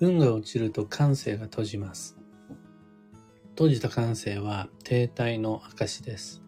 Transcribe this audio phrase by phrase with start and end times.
[0.00, 2.16] 運が落ちると感性が閉じます。
[3.50, 6.40] 閉じた感性は停滞の証です。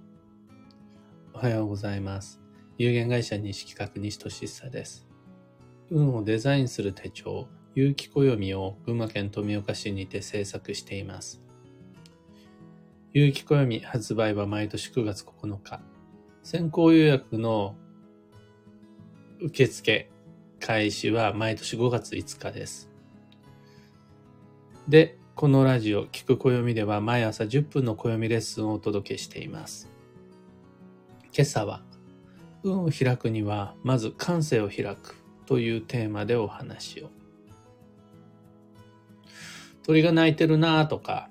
[1.35, 2.41] おはようございます。
[2.79, 5.09] 有限会社西企画西俊久です。
[5.91, 11.43] 運をデザインする手帳、有機暦を群馬県富岡市にて制作しています。
[13.13, 15.81] 有機暦発売は毎年9月9日。
[16.45, 17.75] 先行予約の
[19.41, 20.09] 受付
[20.61, 22.90] 開始は毎年5月5日です。
[24.91, 29.89] で、このラジオ、聞く暦では毎朝10分の暦レッスンをお届けしています。
[31.33, 31.85] 今朝は、
[32.65, 35.15] 運を開くには、まず感性を開く
[35.47, 37.11] というテーマでお話を。
[39.85, 41.31] 鳥が鳴いてるなとか、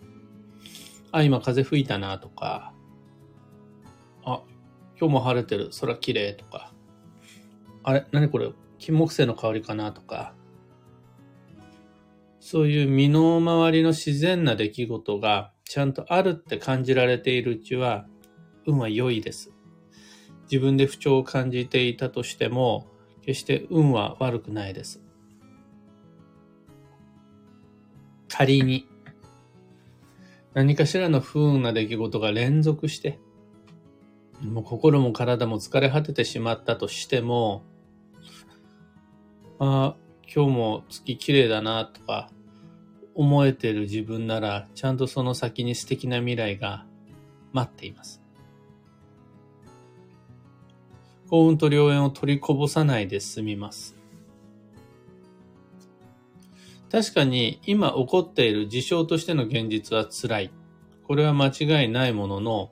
[1.12, 2.71] あ、今風吹いたなとか、
[4.23, 4.41] あ、
[4.98, 6.71] 今日も晴れてる、空綺麗とか、
[7.84, 10.34] あれ、何これ、金木犀の香りかなとか、
[12.52, 18.07] そういう身の回りの自然な出来事がちゃんとあるって感じられているうちは、
[18.65, 19.51] 運は良いです。
[20.49, 22.87] 自分で不調を感じていたとしても、
[23.21, 24.99] 決して運は悪くないです。
[28.27, 28.87] 仮に、
[30.55, 33.20] 何かしらの不運な出来事が連続して、
[34.41, 37.63] もう心も体も疲れ果ててしまったとしても、
[39.59, 39.96] あ
[40.34, 42.31] 今日も月綺麗だなとか
[43.20, 46.85] 思えてる自分なら、ちゃんとその先に素敵な未来が
[47.51, 48.21] 待っています。
[51.29, 53.97] 幸運と良縁を取りこぼさないで済みます。
[56.90, 60.51] 確かに今起こっている事象としての現実は辛い。
[61.03, 62.71] これは間違いないものの、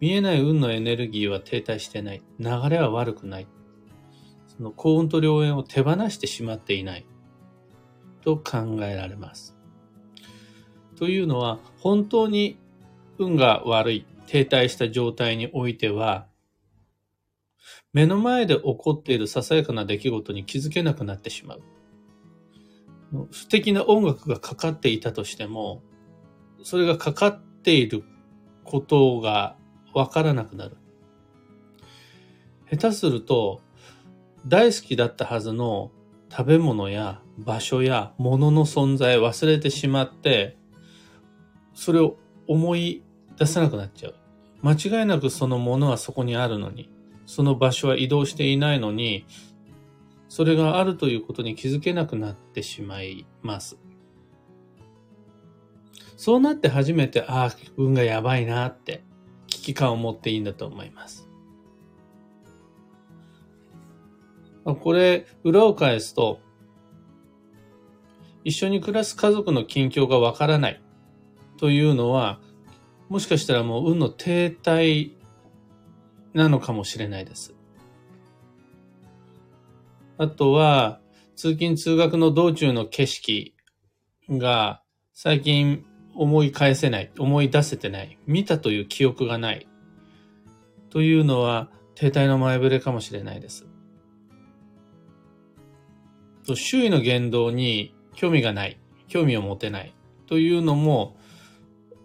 [0.00, 2.22] 見えない運のエネルギーは停滞してない。
[2.38, 3.46] 流れは悪くない。
[4.54, 7.06] その幸運と良縁を手放してしまっていない。
[8.26, 9.56] と考えられます。
[10.96, 12.58] というのは、本当に
[13.18, 16.26] 運が悪い、停滞した状態においては、
[17.92, 21.62] 目の前で起こっているささやかな出来事に気づけなくなってしまう。
[23.30, 25.84] 素敵な音楽がかかっていたとしても、
[26.64, 28.02] それがかかっている
[28.64, 29.56] ことが
[29.94, 30.76] わからなくなる。
[32.68, 33.60] 下手すると、
[34.48, 35.92] 大好きだったはずの
[36.30, 40.56] 食べ物や場所や物の存在忘れてしまって、
[41.74, 42.16] それを
[42.46, 43.02] 思い
[43.38, 44.14] 出せなくなっちゃう。
[44.62, 46.90] 間違いなくそのものはそこにあるのに、
[47.26, 49.26] その場所は移動していないのに、
[50.28, 53.78] それがあるということに気づけなくなってしまいます。
[56.16, 59.04] そうなって初めて、ああ、運がやばいなって
[59.46, 61.28] 危機感を持っていいんだと思います。
[64.74, 66.40] これ、裏を返すと、
[68.44, 70.82] 一緒に暮らす家族の近況がわからない
[71.56, 72.40] というのは、
[73.08, 75.12] もしかしたらもう運の停滞
[76.34, 77.54] なのかもしれないです。
[80.18, 81.00] あとは、
[81.36, 83.54] 通勤通学の道中の景色
[84.30, 85.84] が最近
[86.14, 89.68] 思い返せない、思い出せてない、見たという記憶がない
[90.90, 93.65] というのは停滞の前触れかもしれないです。
[96.54, 99.94] 周囲の言動に興味がない、興味を持てない
[100.26, 101.16] というのも、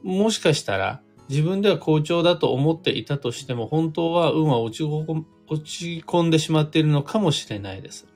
[0.03, 8.07] もしかしたら自分では好調だと思っていたとしても、本当は運は落ち込んでしまっているのかもしれないです。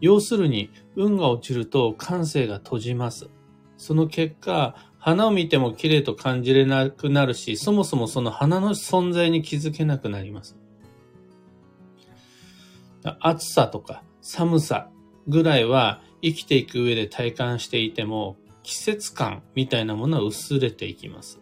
[0.00, 3.30] 要するに、運が落ちると感性が閉じます。
[3.76, 10.56] その結果、花を見ても綺麗と感じれなくなるし、そもそもその花の存在に気づけなくなります。
[13.20, 14.90] 暑さとか寒さ
[15.28, 21.40] ぐらいは生きていく上で体感していても、季節感みたいなものは薄れていきます。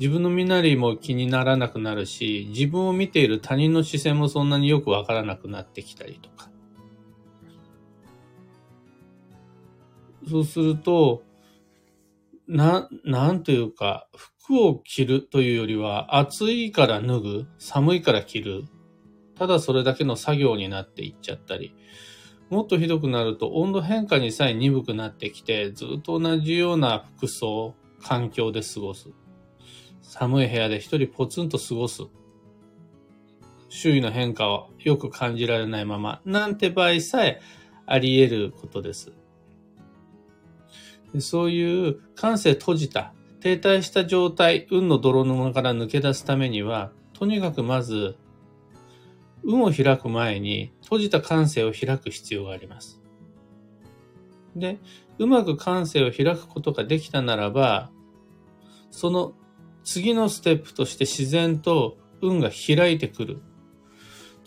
[0.00, 6.50] 自分の身なりも気にならなくなるし、自分を見ている他人の視線もそんなによくわからなくなってきたりとか。
[10.28, 11.22] そうすると、
[12.48, 18.64] な、なんというか、服を着るというよりは、暑いから脱ぐ、寒いから着る、
[19.38, 21.74] ただそれだけの作業になっていっちゃったり、
[22.50, 29.10] もっとひどくなると温度変化にさえ鈍くなってきて、ずっと同じような服装、環境で過ごす。
[30.02, 32.02] 寒い部屋で一人ポツンと過ごす。
[33.68, 37.40] 周囲の変化をよく感じられないまま、なんて場合さえ
[37.86, 39.12] あり得ることです。
[41.18, 48.16] そういう感性閉じた、停滞した状態、運の泥沼から抜け出すためには、とにかくまず、
[49.44, 53.00] 運を開く前に閉じた感性を開く必要があります。
[54.56, 54.78] で、
[55.18, 57.90] うまく感性を開くことができたならば、
[58.90, 59.34] その
[59.84, 63.42] 次のステップとして自然と運が開いてくる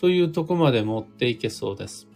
[0.00, 2.08] というとこまで持っていけそうです。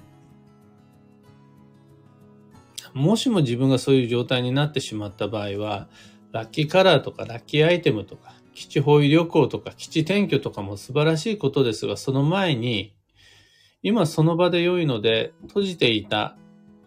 [2.94, 5.88] もしも自分がそういう状態になってしまった場合は、
[6.32, 12.94] ラッキーカラーとかラッキーアイテムとか、基地方位旅行とか基地転居とかも素晴らしいことですが、その前に、
[13.82, 16.36] 今その場で良いので、閉じていた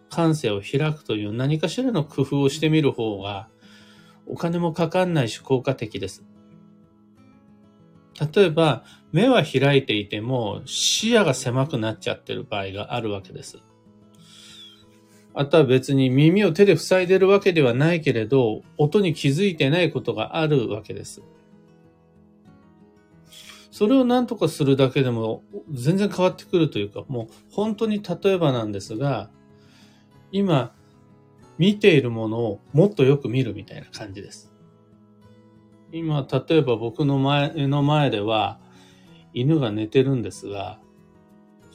[0.08, 3.48] 感性を開くという何かしらの工夫をしてみる方が、
[4.26, 6.24] お金もかかんないし効果的です。
[8.34, 13.58] 例えば、目は開いていても視野が狭くなっちゃってる場合があるわけです。
[15.34, 21.22] あとは別に耳を手で塞いでるわけではないけれど、音に気づいてないことがあるわけです。
[23.76, 29.28] それを何とかするだけでも全然変わってくるというか、もう本当に例えばなんですが、
[30.32, 30.74] 今
[31.58, 34.50] 見ているものをもっとよく見るみたいな感じです。
[35.92, 38.60] 今、例えば僕の前の前では
[39.34, 40.80] 犬が寝てるんですが、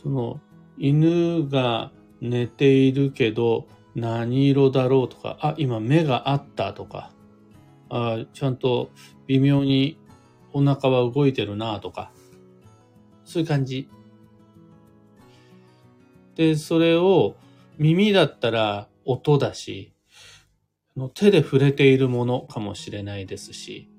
[0.02, 0.42] その
[0.80, 7.12] 犬が寝ているけど何色だろうとか、あ、今目があったとか、
[7.90, 8.90] あちゃんと
[9.28, 10.00] 微妙に
[10.54, 12.12] お腹は動いてるなとか、
[13.26, 13.90] そういう感じ。
[16.36, 17.36] で、それを
[17.78, 19.94] 耳だったら音だし、
[21.14, 23.90] 手で触れているものかもしれないですし、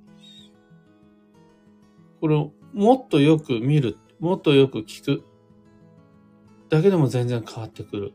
[2.20, 5.24] これをもっとよく見る、もっとよく聞く
[6.72, 8.12] だけでも全然変わってくる。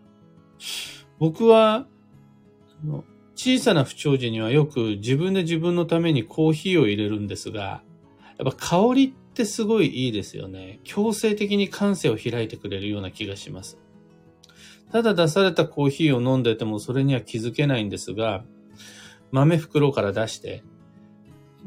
[1.20, 1.88] 僕は、
[3.36, 7.84] 小さな不調時にはよく自分で自分のためにコーヒーを入れるんですが、
[8.38, 10.80] やっぱ香りってすごいいいですよね。
[10.84, 13.78] 強制的に感性を開いてくれるような気がします。
[14.92, 18.46] ただ出されたコーヒーを飲んでてもそれには気づけないんですが、
[19.32, 20.64] 豆袋から出して、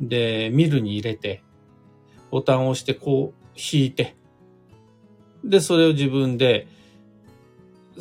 [0.00, 1.42] で、ミルに入れて、
[2.30, 4.16] ボタンを押してこう引いて、
[5.44, 6.68] で、それを自分で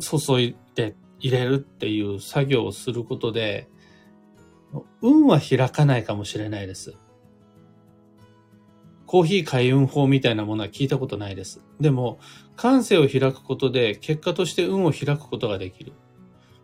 [0.00, 3.68] 注いで入れるっていう作業をすることで、
[5.02, 6.96] 運は開かないかもしれないです。
[9.10, 11.60] コーヒー開運法みたいなものは聞いたことないです。
[11.80, 12.20] でも、
[12.54, 15.94] 感性を開くことで結果として運を開くことができる。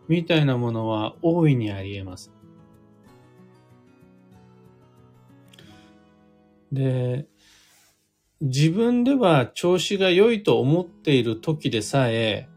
[0.07, 2.31] みたいなものは大いにあり得ます。
[6.71, 7.27] で、
[8.39, 12.47] 自分では調子が良いと思っている時でさえ、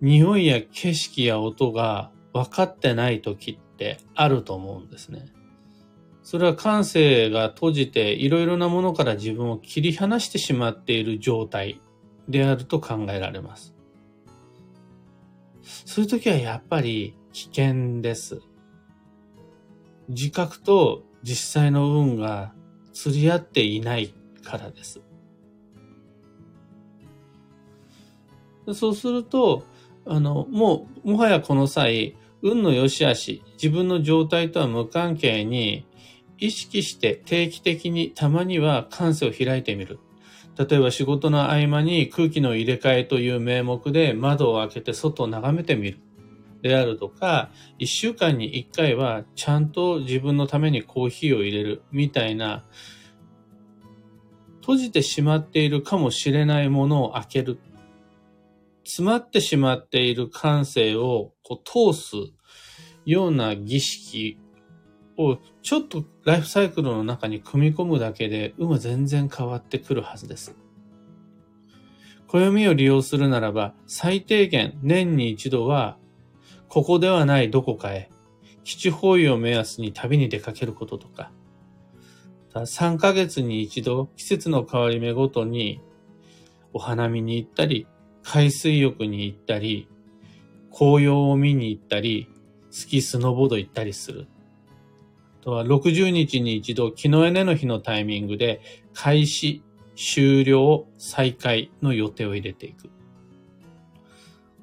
[0.00, 5.32] 匂いや景色や音が分かってない時ってあると思うんですね。
[6.30, 11.82] それは感性が閉じていろいろなものから自分を切り離してしまっている状態
[12.28, 13.74] であると考えられます。
[15.60, 18.42] そういう時はやっぱり危険です。
[20.08, 22.54] 自覚と実際の運が
[22.92, 25.00] 釣り合っていないからです。
[28.72, 29.64] そうすると、
[30.06, 35.88] あの、もう、もはやこの際、運の良し悪し、自分の状態とは無関係に、
[36.40, 39.98] 意識して定期的にたまには感性を開いてみる。
[40.58, 45.98] 例えば仕事の合間に空気の入れ替えという名目で窓を開けて外を眺めてみる。
[46.62, 52.64] であるとか、一週間に一回はちゃんと自分のためにコーヒーを入れるみたいな、
[54.60, 57.58] 閉じてしまっているかもしれないものを開ける。
[58.84, 62.16] 詰まってしまっている感性をこう通す
[63.06, 64.38] ような儀式
[65.16, 70.56] をちょっとライフサイクルの中に組み込むだけで運は全然変わってくるはずです。
[72.28, 75.96] 暦を利用するならば最低限年に一度は
[76.68, 78.08] ここではないどこかへ
[78.62, 81.32] 基地方位を目安に旅に出かけることとか
[82.54, 85.80] 3ヶ月に一度季節の変わり目ごとに
[86.72, 87.86] お花見に行ったり、
[88.22, 89.88] 海水浴に行ったり、
[90.72, 92.28] 紅葉を見に行ったり、
[92.70, 94.28] スキースノボード行ったりする。
[95.40, 98.60] とは60日に一度、木のエネの日のタイミングで
[98.94, 99.62] 開始、
[99.96, 102.90] 終了、再開の予定を入れていく。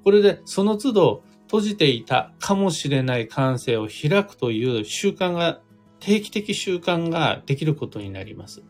[0.03, 5.59] これでその都度閉じていたかもしれない感性を開くという習慣が
[5.99, 8.63] 定期的習慣ができることになります。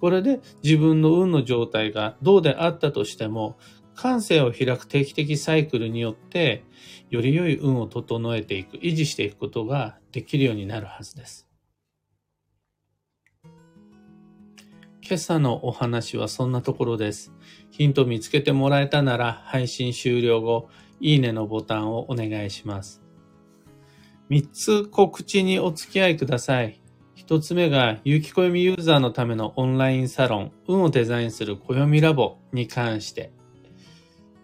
[0.00, 3.58] これで自分の運の状態がどうであったとしても、
[4.00, 6.64] 感性を開く定期的サイクルによって、
[7.10, 11.46] より良い運を整えていく、維持していくことができるようになるはずです。
[15.02, 17.34] 今朝のお話はそんなところです。
[17.70, 23.02] ヒント見つけてもらえたなら配信終了後、いいねのボタンをお願いします。
[24.30, 26.80] 3つ告知にお付き合いください。
[27.16, 33.38] 1つ目が、有機暦ユーザーのためのオンラインサロン、運をデザインする暦ラボに関して。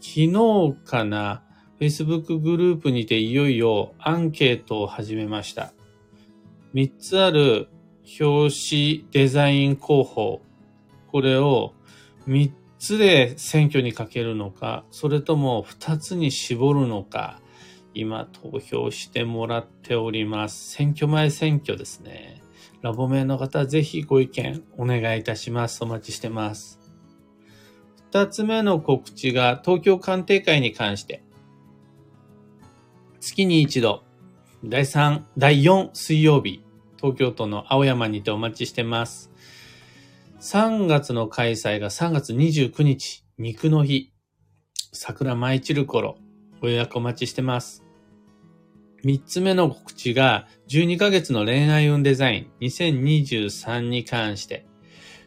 [0.06, 1.42] 昨日かな、
[1.80, 5.72] Facebook グループにていよいよアンケートを始めました。
[6.74, 7.68] 3つある
[8.20, 10.42] 表紙デザイン候補。
[11.08, 11.74] これを
[12.28, 17.40] 3つで選挙にかけるのか、それとも2つに絞るのか、
[17.92, 20.70] 今投票してもらっております。
[20.70, 22.42] 選挙前選挙ですね。
[22.80, 25.82] ラボ名の方、ぜひご意見お願いいたします。
[25.82, 26.85] お待ちしてます。
[28.12, 31.22] 2つ目の告知が東京鑑定会に関して。
[33.20, 34.04] 月に一度、
[34.64, 36.62] 第3、第4水曜日、
[36.96, 39.30] 東京都の青山にてお待ちしてます。
[40.40, 44.12] 3月の開催が3月29日、肉の日。
[44.92, 46.16] 桜舞い散る頃、
[46.60, 47.84] ご予約お待ちしてます。
[49.04, 54.66] 3つ目の告知が、12ヶ月の恋愛運デザイン2023に関して、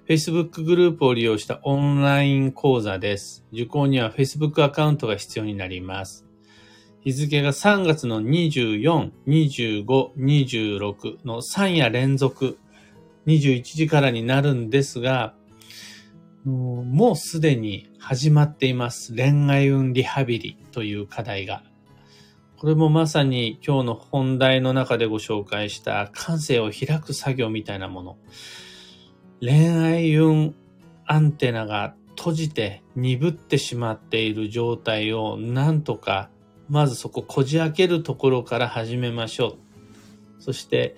[0.09, 3.45] Facebook グループを利用したオンライン講座です。
[3.53, 6.25] 受講には Facebook アカウントが必要になります。
[7.01, 9.85] 日付が3月の24、25、
[10.17, 12.57] 26の3夜連続
[13.27, 15.35] 21時からになるんですが、
[16.43, 19.15] もうもうすでに始まっています。
[19.15, 21.61] 恋愛運リハビリという課題が。
[22.57, 28.17] これもまさに今日の本題の中でご紹介した感性を開く作業みたいなもの。
[29.41, 30.55] 恋愛運
[31.05, 36.29] アンテナが閉じて鈍ってしまっている状態をなんとか
[36.67, 39.57] まずそここじ開けるところから始めましょう。
[40.41, 40.95] そして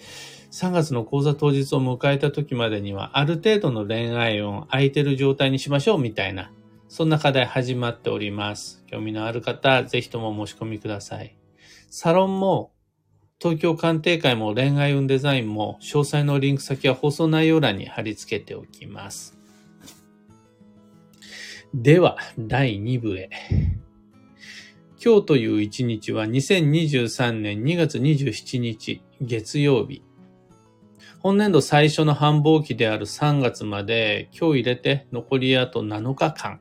[0.52, 6.52] 3月の講座当日を迎えた時までにはある程度の恋愛運空いてる状態にしましょうみたいな
[6.92, 8.84] そんな課題始まっております。
[8.86, 11.38] 興味のある方、ぜひともお申し込みください。
[11.90, 12.74] サロンも
[13.42, 19.36] 東京鑑定会も恋愛運デザインも詳細のリンク先は放送内容欄に貼り付けておきます。
[21.74, 23.32] では、第2部へ。
[25.04, 30.04] 今日という一日は2023年2月27日月曜日。
[31.18, 36.60] 本年度最初の繁忙期である3月まで今日入れて残りあと7日間。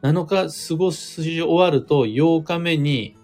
[0.00, 3.18] 7日過ごし終わると8日目に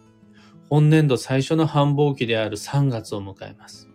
[0.70, 3.90] 本年度最初の繁忙期である3月を迎えます。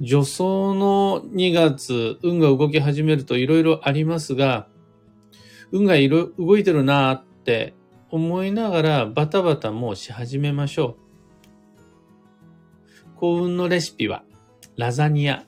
[0.00, 4.68] 助走の2月、運が動き始めるといろいろありますが、
[5.72, 7.74] 運がいろ動いてるなーって
[8.10, 10.96] 思いながらバタバタもうし始めましょ
[13.16, 13.16] う。
[13.16, 14.22] 幸運のレシピは
[14.76, 15.44] ラザニア。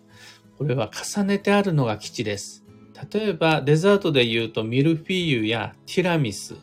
[0.58, 2.64] これは重ねてあるのが基地です。
[3.12, 6.56] 例えばデザートで言うとミルフィーユやティラミス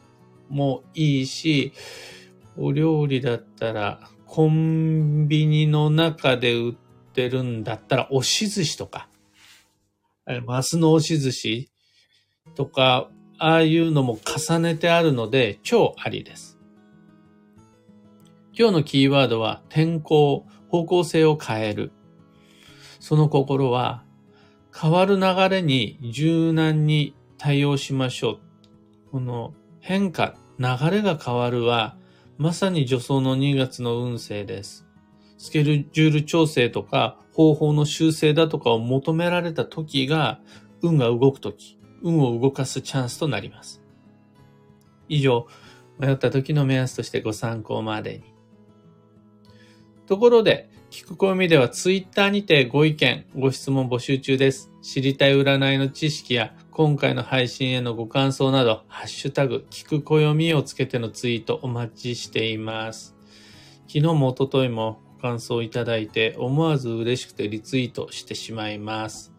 [0.49, 1.73] もいいし、
[2.61, 6.75] お料理だったら、コンビニの中で売っ
[7.13, 9.07] てるんだったら、押し寿司とか、
[10.45, 11.71] マスの押し寿司
[12.55, 16.59] とか、ああいうのも重ねてあるので、超ありです。
[18.51, 21.93] 今日のキーワードは、天候、方向性を変える。
[22.99, 24.03] その心は、
[24.77, 28.39] 変わる流れに柔軟に対応しましょう。
[29.11, 31.95] この変化、流れが変わるは、
[32.39, 34.87] まさに助走の2月の運勢です。
[35.37, 40.39] スケジュール調整とか方法の修正だとかを求められた時が
[40.81, 43.83] 運が動く時、運を動かすチャンスとなります。
[45.09, 45.47] 以上、
[45.99, 48.23] 迷った時の目安としてご参考までに。
[50.07, 54.71] ところで、聞く暦ではツイッターにてご意見、ご質問募集中です。
[54.81, 63.17] 知りたい占いの知識や今回の配信へのご感想など、ハッシュタグ、聞く暦をつけてのツイートお待ちしています。
[63.89, 69.33] 昨日も一昨日もご感想いただいて、思わず嬉しくてリツイートしてしまいます。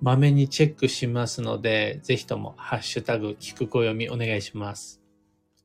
[0.00, 5.02] まめにチェックしますので、ぜひともハッシュタグ、聞く暦お願いします。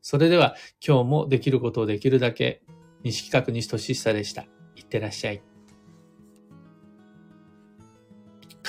[0.01, 2.63] それでは、今日もできることをできるだけ、
[3.03, 4.47] 西企画西俊久でした。
[4.75, 5.50] いってらっしゃい。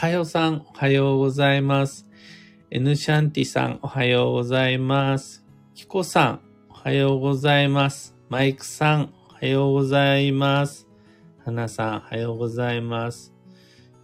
[0.03, 2.09] かよさん、おはようございます。
[2.73, 5.45] エヌシャンティさん、おはようございます。
[5.77, 8.17] キコさん、おはようございます。
[8.29, 10.89] マイクさん、おはようございます。
[11.45, 13.33] 花さん、おはようございます。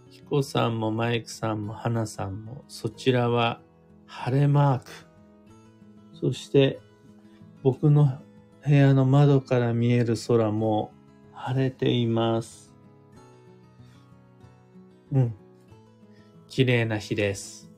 [0.09, 3.59] キコさんもマイクさんも花さんも、そちらは
[4.05, 4.91] 晴れマーク。
[6.13, 6.79] そして、
[7.61, 8.21] 僕の
[8.65, 10.93] 部屋の窓から見える空も
[11.33, 12.73] 晴れています。
[15.11, 15.38] うん。
[16.49, 17.69] 綺麗な日です。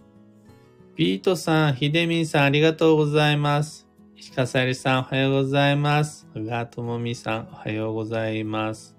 [0.96, 3.86] ビートさん、ひでみんさん、ありがとうございます。
[4.16, 6.26] 石川さゆりさん、おはようございます。
[6.34, 8.96] 小川ともみさん、おはようございます。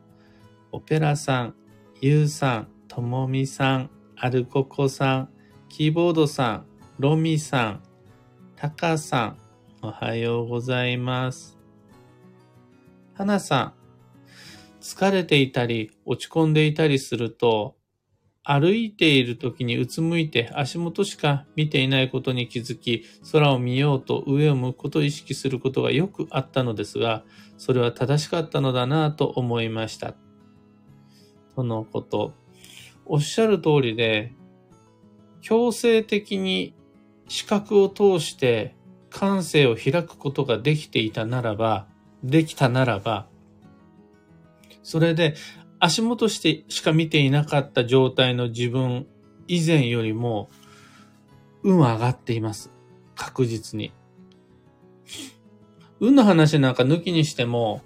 [0.73, 1.55] オペラさん、
[2.03, 5.29] ゆうさん、ともみさん、アルココさん、
[5.71, 6.67] キーボードさん、
[6.99, 7.83] ロミさん、
[8.57, 9.39] タカさん、
[9.81, 11.57] おはようございます。
[13.15, 13.75] はなさん、
[14.83, 17.77] 疲れていたり、落ち込んでいたりすると、
[18.45, 27.25] 歩いている時にうつむいて足元しか見ていないことに気づき、空を見ようと上を向くことを意識することがよくあったのですが、
[27.57, 30.15] それは正しかったのだなぁと思いました。
[31.55, 32.35] とのこと。
[33.05, 34.33] おっしゃる通りで、
[35.41, 36.75] 強制的に
[37.29, 38.75] 視覚を通して
[39.11, 41.87] 感性を開くことができていたならば、
[42.25, 43.29] できたならば、
[44.83, 45.35] それで
[45.85, 49.09] 足元してしか見ていなかった状態の自分
[49.49, 50.49] 以前よりも
[51.65, 52.71] 運は上がっています。
[53.17, 53.93] 確実に。
[55.99, 57.83] 運の話なんか抜きにしても、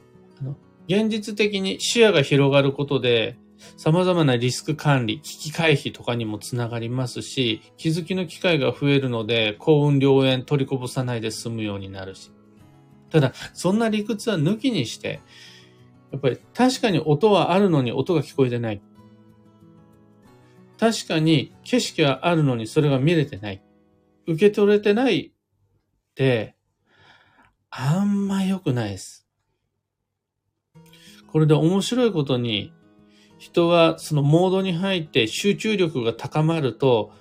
[0.86, 3.38] 現実的に視野が広がることで、
[3.78, 12.30] 様々なリスク管理、危機回避とかにもつながりますし、気づきの機会が増えるので、幸運良縁取りこぼさないで済むようになるし。
[13.10, 15.20] ただ、そんな理屈は抜きにして、
[16.12, 18.82] やっぱり確かに音はあるのに音が聞こえてない。
[20.78, 23.62] 確かに景色はあるのにそれが見れてない。
[24.26, 25.32] 受け取れてないっ
[26.14, 26.56] て、
[27.70, 29.26] あんま良くないです。
[31.26, 32.72] これで面白いことに、
[33.38, 37.12] 人はそのモードに入って集中力が高まると、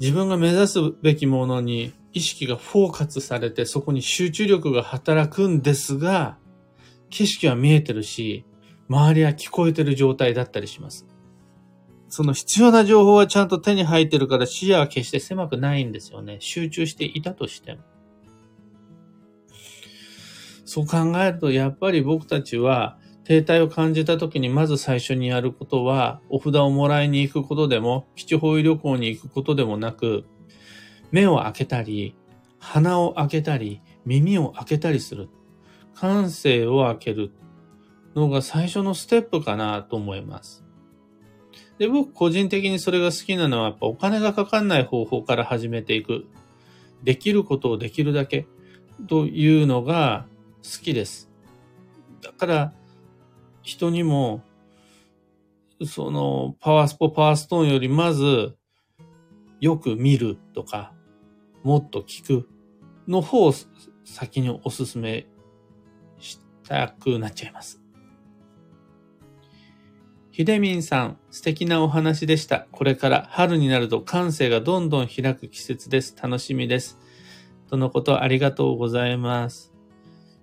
[0.00, 6.38] 自分が目指すべきものに意識がフォーカスされて、そこに集中力が働くんですが、
[7.14, 8.44] 景色は見えてるし、
[8.88, 11.06] 周りは聞こえてる状態だったりします。
[12.08, 16.38] その必要な情報はちゃんと手に入ってるから視野は決して狭くないんですよね。
[16.40, 17.82] 集中していたとしても。
[20.64, 30.24] そう考えると、やっぱり僕たちは停滞を感じた時にまず最初にやることは、お札をもらいに行くことでも、基地方位旅行に行くことでもなく、
[31.12, 32.16] 目を開けたり、
[32.58, 35.28] 鼻を開けたり、耳を開けたりする。
[35.94, 37.32] 感性を開ける
[38.14, 40.64] のが最初のステップかなと思います。
[41.78, 46.26] で、僕個人的にそれが好きなのはやっぱお金がかかんない方法から始めていく。
[47.02, 48.46] できることをできるだけ
[49.08, 50.26] というのが
[50.62, 51.30] 好きです。
[52.22, 52.72] だから
[53.62, 54.42] 人にも
[55.84, 58.56] そのパワースポパワーストーンよりまず
[59.60, 60.94] よく見るとか
[61.62, 62.48] もっと聞く
[63.06, 63.52] の方を
[64.04, 65.26] 先にお勧め
[66.66, 67.80] たくなっちゃいます。
[70.30, 72.66] ひでみんさん、素敵なお話でした。
[72.72, 76.16] これから春になると感性がどんどん開く季節です。
[76.20, 76.98] 楽しみです。
[77.70, 79.72] とのことありがとうございます。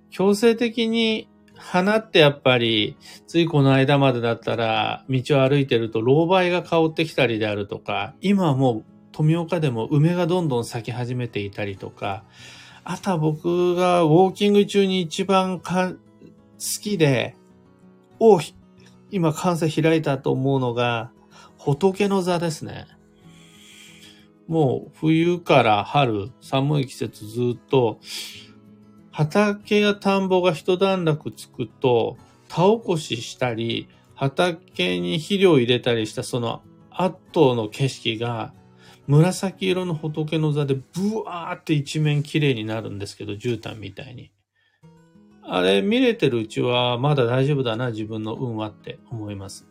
[0.10, 2.96] 強制的に花ってやっぱり、
[3.28, 12.24] ついこの間までだったら、道を歩いてると、老梅が香ってきたりであるとか、今はもう富岡でも梅がどんどん咲き始めていたりとか、
[12.84, 15.94] あとは僕がウォーキング中に一番か
[16.62, 17.36] 好きで、
[18.20, 18.40] お
[19.10, 21.12] 今感性開いたと思うのが、
[21.58, 22.86] 仏の座ですね。
[24.48, 28.00] もう冬から春、寒い季節ずっと、
[29.12, 38.54] 畑や田んぼが一段落つくと、田起こししたり、畑に肥料入れたりしたその後の景色が、
[39.08, 44.32] 紫色の仏の座でブワーって一面綺麗になるんですけど、絨毯みたいに。
[45.54, 49.68] あれ見れてるうちはまだ大丈夫だな、自分の運はって思います。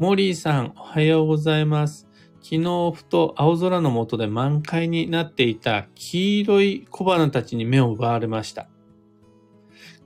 [0.00, 2.08] モリーさん、おはようございます。
[2.42, 8.68] 昨日ふと青空の下で満開になっていた黄色い小花たちに目を奪われました。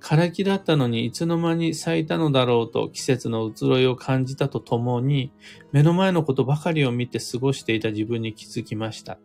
[0.02, 5.32] 枯れ木だったのにいつの間に咲いたのだろうと季節の移ろいを感じたとともに、
[5.72, 9.18] 目の前のことばかりを見て過ごしていた自分に気づきました。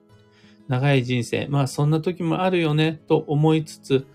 [0.70, 4.08] 長い人生、まあそんな時もあるよね、と思いつつ、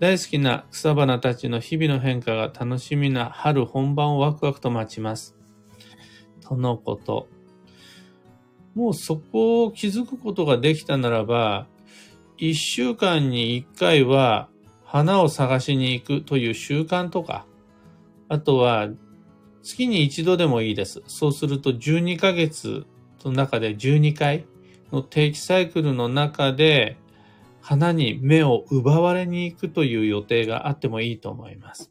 [0.00, 5.36] 大好きな草花たちの日々の変化が楽しみな春本番をワクワクと待ちます。
[6.40, 7.28] とのこと。
[8.74, 11.66] もうそこを気づくことができたならば、
[12.38, 14.48] 一週間に一回は
[14.84, 17.44] 花を探しに行くという習慣とか、
[18.30, 18.88] あとは
[19.62, 21.02] 月に一度でもいいです。
[21.06, 22.86] そうすると12ヶ月
[23.24, 24.46] の中で12回
[24.92, 26.96] の定期サイクルの中で
[27.60, 31.90] 花に目を奪われに行くという予定があってもいいと思います。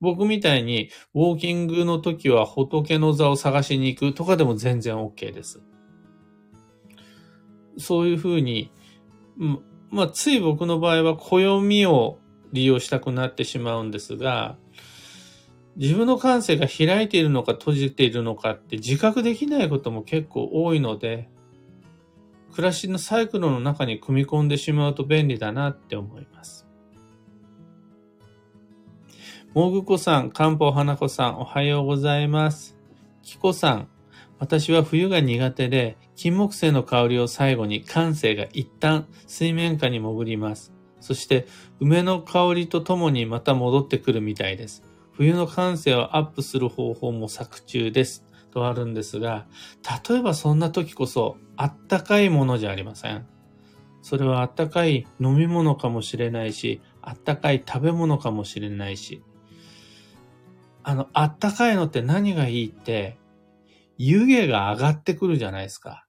[0.00, 5.62] 僕みたいにウォーキングの時は仏の座を探しに行くとかでも全然 OK です。
[7.78, 8.70] そういうふうに、
[9.90, 12.18] まあ、つい僕の場合は暦を
[12.52, 14.56] 利用したくなってしまうんですが、
[15.76, 21.28] 自分の感性が開いているのか閉じているのかって自覚できないことも結構多いので、
[22.52, 26.66] 暮らしのサイクルの中に組み込んでしまうと便利だなって思います。
[29.52, 32.76] もぐこさん、かんぽ花子さん、おはようございます。
[33.22, 33.88] きこさん、
[34.38, 40.72] 私は冬が苦手で、金木犀の香りを最後に感性が一旦水面下に潜ります。
[41.00, 41.46] そして
[41.80, 44.82] 梅の香りとともにまた戻ってくるみたいです。
[45.16, 48.24] 冬の感性をアップする方法も作中です。
[48.54, 49.46] とあるんですが、
[50.08, 53.26] 例えばそんな時こそあったかいものじゃありません。
[54.00, 59.22] それはあったかい飲み物かもしれないし、あったかい食べ物かもしれないし、
[60.84, 63.18] あの、あったかいのって何がいいって、
[63.98, 66.03] 湯気が上がってくるじゃないですか。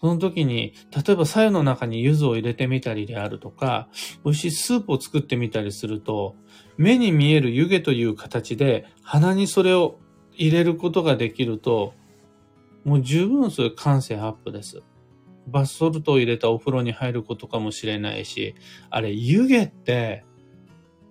[0.00, 3.88] その時に、例えば左右の中に柚子を入れてみたりであるとか、
[4.24, 6.36] 美味しいスープを作ってみたりすると、
[6.78, 9.98] 目に見える湯気という形で鼻にそれを
[10.32, 11.92] 入れることができると、
[12.84, 14.82] もう十分それ感性アップです。
[15.46, 18.54] バスソルトを入れたお風呂に入ることかもしれないし、
[18.88, 20.24] あれ湯気って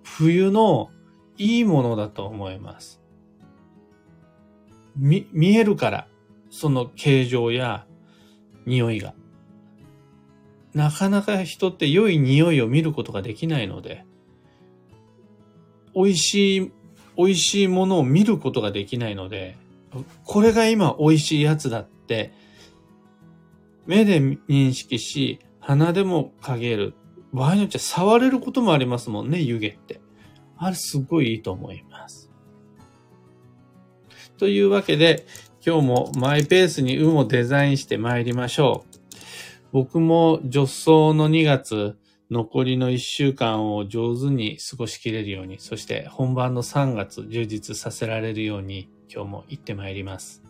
[0.02, 0.90] 冬の
[1.38, 3.00] いいものだと思います。
[4.96, 6.08] 見、見えるから、
[6.50, 7.86] その形状や
[8.70, 9.14] 匂いが。
[10.72, 14.06] なかなか人って良い匂いを見ることができないので、
[15.94, 16.72] 美味しい、
[17.16, 19.56] 美味しいものを見ることができないので、
[20.24, 22.32] これが今美味しいやつだって、
[23.86, 26.94] 目で認識し、鼻でも嗅げる。
[27.32, 30.00] 場合によっては触れることもありますもんね、湯気って。
[30.56, 32.30] あれすごいいいと思います。
[34.36, 35.26] というわけで、
[35.64, 39.16] 今日もマイペースに運をデザインして参りましょう。
[39.72, 41.98] 僕も助走の2月、
[42.30, 50.42] 残りの1週間を上手に過ごしきれるように、そして本番の3月充実させられるように、今日も行って参ります。